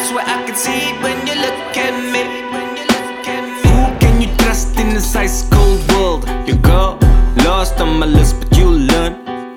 That's 0.00 0.12
what 0.12 0.26
I 0.26 0.42
can 0.46 0.56
see 0.56 0.94
when 1.04 1.26
you 1.26 1.34
look 1.44 1.76
at 1.76 1.92
me. 2.12 2.22
Who 3.68 3.98
can 4.00 4.22
you 4.22 4.34
trust 4.38 4.80
in 4.80 4.94
this 4.94 5.14
ice 5.14 5.46
cold 5.50 5.80
world? 5.92 6.24
You 6.48 6.56
go 6.56 6.98
lost 7.44 7.78
on 7.82 7.98
my 7.98 8.06
list, 8.06 8.40
but 8.40 8.56
you 8.56 8.70
learn. 8.70 9.12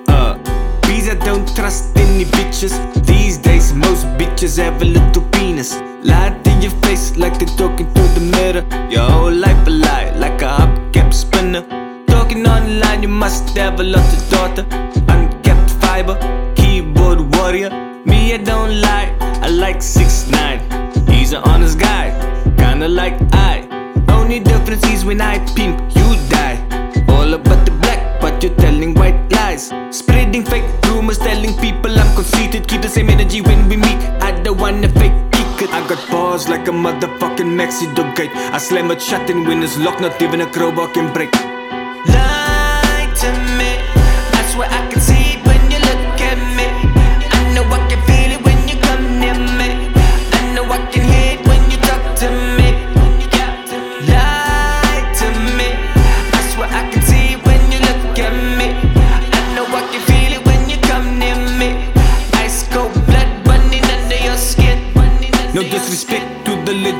Uh, 0.06 0.36
bees 0.82 1.08
I 1.08 1.14
don't 1.14 1.48
trust 1.56 1.96
any 1.96 2.26
bitches. 2.26 2.74
These 3.06 3.38
days, 3.38 3.72
most 3.72 4.04
bitches 4.18 4.58
have 4.62 4.82
a 4.82 4.84
little 4.84 5.22
penis. 5.30 5.80
Lie 6.02 6.38
to 6.44 6.50
your 6.60 6.72
face 6.82 7.16
like 7.16 7.38
they're 7.38 7.56
talking 7.56 7.86
to 7.94 8.02
the 8.16 8.20
mirror. 8.36 8.64
Your 8.90 9.08
whole 9.10 9.32
life 9.32 9.66
a 9.66 9.70
lie, 9.70 10.10
like 10.10 10.42
a 10.42 10.50
hubcap 10.58 11.14
spinner. 11.14 11.64
Talking 12.06 12.46
online, 12.46 13.00
you 13.00 13.08
must 13.08 13.56
have 13.56 13.80
a 13.80 13.82
lot 13.82 14.12
of 14.12 14.28
daughter. 14.28 14.83
Kinda 22.74 22.88
like 22.88 23.16
I. 23.32 23.56
Only 24.08 24.40
difference 24.40 24.84
is 24.88 25.04
when 25.04 25.20
I 25.20 25.38
pimp, 25.54 25.78
you 25.94 26.06
die. 26.28 26.58
All 27.08 27.32
about 27.32 27.64
the 27.66 27.70
black, 27.82 28.20
but 28.20 28.42
you're 28.42 28.56
telling 28.56 28.94
white 28.94 29.20
lies. 29.30 29.72
Spreading 29.90 30.44
fake 30.44 30.66
rumors, 30.88 31.18
telling 31.18 31.54
people 31.58 31.92
I'm 31.96 32.10
conceited. 32.16 32.66
Keep 32.66 32.82
the 32.82 32.88
same 32.88 33.10
energy 33.10 33.40
when 33.42 33.68
we 33.68 33.76
meet. 33.76 34.00
I 34.28 34.32
don't 34.42 34.58
wanna 34.58 34.88
fake 34.88 35.14
kick. 35.30 35.70
I 35.78 35.86
got 35.86 36.02
bars 36.10 36.48
like 36.48 36.66
a 36.66 36.72
motherfucking 36.72 37.50
Maxi 37.58 37.86
dog 37.94 38.16
gate. 38.16 38.34
I 38.56 38.58
slam 38.58 38.90
it 38.90 39.00
shut 39.00 39.30
and 39.30 39.46
when 39.46 39.62
it's 39.62 39.78
locked, 39.78 40.00
not 40.00 40.20
even 40.20 40.40
a 40.40 40.50
crowbar 40.50 40.88
can 40.88 41.12
break. 41.12 41.32
Lie 42.14 43.06
to 43.22 43.30
me, 43.58 43.70
I 44.38 44.42
swear 44.50 44.68
I 44.68 44.93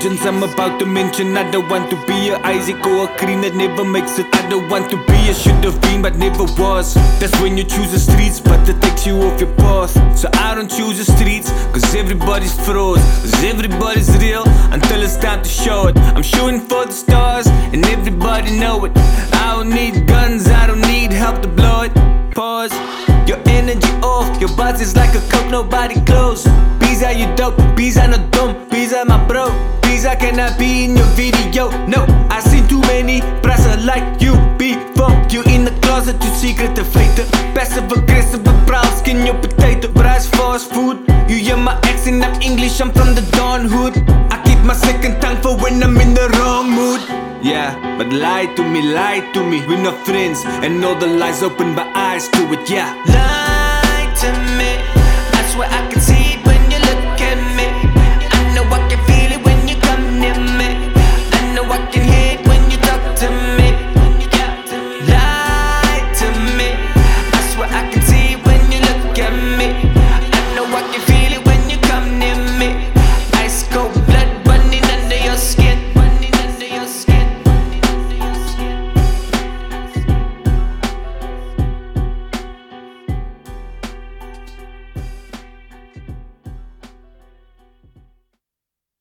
I'm 0.06 0.42
about 0.42 0.78
to 0.80 0.84
mention. 0.84 1.34
I 1.34 1.50
don't 1.50 1.66
want 1.70 1.88
to 1.88 1.96
be 2.06 2.28
a 2.28 2.36
Isaac 2.40 2.84
or 2.84 3.08
a 3.08 3.18
Green 3.18 3.40
that 3.40 3.54
never 3.54 3.84
makes 3.84 4.18
it. 4.18 4.26
I 4.34 4.50
don't 4.50 4.68
want 4.68 4.90
to 4.90 4.98
be 5.06 5.30
a 5.30 5.34
should 5.34 5.64
have 5.64 5.80
been 5.80 6.02
but 6.02 6.16
never 6.16 6.44
was. 6.60 6.92
That's 7.20 7.32
when 7.40 7.56
you 7.56 7.64
choose 7.64 7.90
the 7.90 7.98
streets, 7.98 8.38
but 8.38 8.68
it 8.68 8.82
takes 8.82 9.06
you 9.06 9.16
off 9.22 9.40
your 9.40 9.50
path. 9.56 9.92
So 10.14 10.28
I 10.34 10.54
don't 10.54 10.70
choose 10.70 10.98
the 10.98 11.10
streets, 11.10 11.50
cause 11.72 11.94
everybody's 11.94 12.52
froze. 12.66 13.00
Cause 13.22 13.44
everybody's 13.44 14.14
real 14.18 14.44
until 14.76 15.02
it's 15.02 15.16
time 15.16 15.42
to 15.42 15.48
show 15.48 15.88
it. 15.88 15.96
I'm 15.96 16.22
shooting 16.22 16.60
for 16.60 16.84
the 16.84 16.92
stars, 16.92 17.46
and 17.46 17.82
everybody 17.86 18.58
know 18.58 18.84
it. 18.84 18.92
I 18.96 19.56
don't 19.56 19.70
need 19.70 20.06
guns, 20.06 20.48
I 20.48 20.66
don't 20.66 20.82
need 20.82 21.12
help 21.12 21.40
to 21.40 21.48
blow 21.48 21.80
it. 21.80 21.94
Pause. 22.34 22.74
Your 23.26 23.40
energy 23.46 23.88
off, 24.02 24.38
your 24.38 24.54
buzz 24.54 24.82
is 24.82 24.94
like 24.94 25.14
a 25.14 25.26
cup, 25.30 25.50
nobody 25.50 25.98
close. 26.04 26.44
Pizza, 26.78 27.10
you 27.10 27.34
dope, 27.36 27.56
pizza, 27.74 28.06
no 28.06 28.18
dumb, 28.28 28.68
pizza, 28.68 29.02
my 29.06 29.16
bro. 29.26 29.73
I 30.22 30.56
be 30.56 30.84
in 30.84 30.96
your 30.96 31.06
video? 31.16 31.70
No, 31.86 32.06
I 32.30 32.40
seen 32.40 32.68
too 32.68 32.80
many 32.82 33.20
brasa 33.42 33.84
like 33.84 34.20
you 34.20 34.34
before. 34.56 35.10
You 35.28 35.42
in 35.52 35.64
the 35.64 35.72
closet, 35.82 36.22
you 36.22 36.30
secret 36.30 36.70
deflator. 36.76 37.28
Passive 37.54 37.90
aggressive, 37.90 38.44
but 38.44 38.66
brown 38.66 38.86
skin, 38.96 39.26
your 39.26 39.34
potato. 39.34 39.88
Price 39.92 40.28
fast 40.28 40.70
food. 40.72 41.04
You 41.28 41.36
hear 41.36 41.56
my 41.56 41.74
accent, 41.84 42.22
I'm 42.22 42.40
English, 42.40 42.80
I'm 42.80 42.92
from 42.92 43.14
the 43.14 43.22
Don 43.32 43.66
Hood. 43.66 43.96
I 44.30 44.40
keep 44.44 44.58
my 44.64 44.74
second 44.74 45.20
tongue 45.20 45.42
for 45.42 45.56
when 45.56 45.82
I'm 45.82 45.96
in 45.98 46.14
the 46.14 46.28
wrong 46.38 46.70
mood. 46.70 47.00
Yeah, 47.42 47.74
but 47.98 48.12
lie 48.12 48.46
to 48.54 48.62
me, 48.62 48.82
lie 48.82 49.20
to 49.34 49.44
me. 49.44 49.66
We're 49.66 49.82
not 49.82 50.06
friends, 50.06 50.44
and 50.46 50.84
all 50.84 50.94
the 50.94 51.06
lies 51.08 51.42
open 51.42 51.74
my 51.74 51.90
eyes 51.94 52.28
to 52.28 52.52
it. 52.52 52.70
Yeah, 52.70 52.94
lie 53.06 54.14
to 54.22 54.30
me. 54.58 54.78
I 55.38 55.50
swear 55.52 55.68
I 55.68 55.93